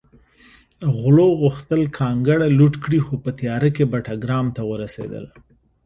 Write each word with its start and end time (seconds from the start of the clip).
غلو 0.99 1.27
غوښتل 1.41 1.81
کانګړه 1.99 2.47
لوټ 2.57 2.73
کړي 2.83 2.99
خو 3.05 3.13
په 3.23 3.29
تیاره 3.39 3.69
کې 3.75 3.89
بټګرام 3.91 4.45
ته 4.55 4.61
ورسېدل 4.69 5.25